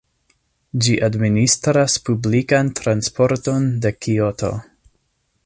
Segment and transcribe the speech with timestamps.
[0.85, 4.53] Ĝi administras publikan transporton de Kioto.